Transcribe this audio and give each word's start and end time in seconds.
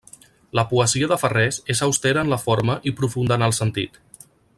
La 0.59 0.63
poesia 0.71 1.09
de 1.11 1.17
Farrés 1.23 1.59
és 1.73 1.83
austera 1.87 2.23
en 2.25 2.31
la 2.35 2.41
forma 2.45 2.79
i 2.93 2.95
profunda 3.03 3.39
en 3.41 3.47
el 3.49 3.55
sentit. 3.59 4.01